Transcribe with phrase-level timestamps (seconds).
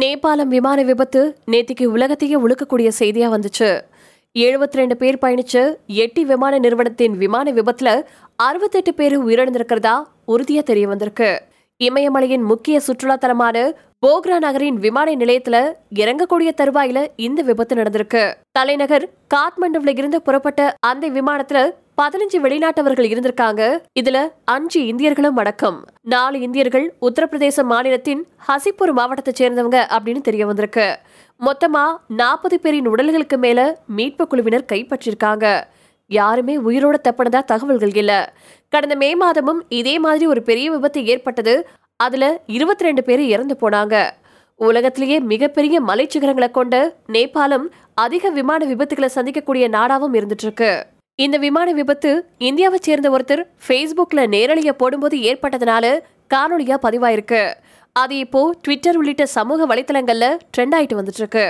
[0.00, 3.80] நேபாளம் விமான விபத்து நேத்திக்கு உலகத்தையே உழுக்கக்கூடிய செய்தியா வந்துச்சு.
[4.38, 8.02] எழுபத்தி ரெண்டு பேர் பயணிச்ச எட்டி விமான நிறுவனத்தின் விமான விபத்துல
[8.36, 11.42] அறுபத்தெட்டு பேர் உயிரிழந்திருக்கிறதா உறுதியா தெரிய வந்திருக்கு.
[11.84, 13.72] இமயமலையின் முக்கிய சுற்றுலா தலமான
[14.04, 18.34] போக்ரா நகரின் விமான நிலையத்துல இறங்கக்கூடிய தருவாயில இந்த விபத்து நடந்திருக்கு.
[18.50, 21.70] தலைநகர் காத்மண்டுல இருந்து புறப்பட்ட அந்த விமானத்துல
[22.02, 23.78] பதினஞ்சு வெளிநாட்டவர்கள் இருந்திருக்காங்க.
[24.00, 25.84] இதுல அஞ்சு இந்தியர்களும் அடக்கம்.
[26.02, 30.98] நாலு இந்தியர்கள் உத்தரப்பிரதேச மாநிலத்தின் ஹசிப்பூர் மாவட்டத்தை சேர்ந்தவங்க அப்படின்னு தெரிய வந்திருக்கு.
[31.40, 35.64] மொத்தமா நாற்பது பேரின் உடல்களுக்கு மேல மீட்பு குழுவினர் கைப்பற்றிருக்காங்க.
[36.06, 38.32] யாருமே உயிரோட தப்பினதா தகவல்கள் இல்ல.
[38.68, 43.96] கடந்த மே மாதமும் இதே மாதிரி ஒரு பெரிய விபத்து ஏற்பட்டது அதுல இருபத்தி ரெண்டு பேர் இறந்து போனாங்க.
[44.60, 46.74] உலகத்திலேயே மிகப்பெரிய மலைச்சிகரங்களை கொண்ட
[47.14, 47.66] நேபாளம்
[48.04, 50.86] அதிக விமான விபத்துகளை சந்திக்கக்கூடிய நாடாவும் இருந்துட்டு இருக்கு
[51.18, 55.84] இந்த விமான விபத்து இந்தியாவை சேர்ந்த ஒருத்தர் ஃபேஸ்புக்ல நேரலைய போடும்போது ஏற்பட்டதுனால
[56.34, 57.42] காணொலியா பதிவாயிருக்கு.
[57.92, 61.46] அது இப்போ ட்விட்டர் உள்ளிட்ட சமூக வலைத்தளங்கள்ல ட்ரெண்ட் ஆயிட்டு வந்துட்டு இருக்கு